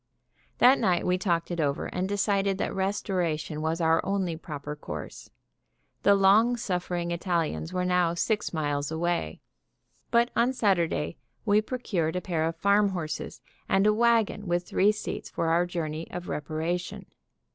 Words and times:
That 0.57 0.79
night 0.79 1.05
we 1.05 1.19
talked 1.19 1.51
it 1.51 1.59
over, 1.59 1.85
and 1.85 2.09
decided 2.09 2.57
that 2.57 2.73
restoration 2.73 3.61
was 3.61 3.79
our 3.79 4.03
only 4.03 4.35
proper 4.35 4.75
course. 4.75 5.29
The 6.01 6.15
long 6.15 6.57
suffering 6.57 7.11
Italians 7.11 7.71
were 7.71 7.85
now 7.85 8.15
six 8.15 8.51
miles 8.51 8.89
away; 8.89 9.41
but 10.09 10.31
on 10.35 10.53
Saturday 10.53 11.17
we 11.45 11.61
procured 11.61 12.15
a 12.15 12.19
pair 12.21 12.45
of 12.47 12.55
farm 12.55 12.89
horses 12.89 13.41
and 13.69 13.85
a 13.85 13.93
wagon 13.93 14.47
with 14.47 14.65
three 14.67 14.91
seats 14.91 15.29
for 15.29 15.49
our 15.49 15.67
journey 15.67 16.09
of 16.09 16.27
reparation. 16.27 17.05